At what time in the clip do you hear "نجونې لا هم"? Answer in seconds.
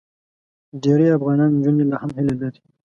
1.55-2.11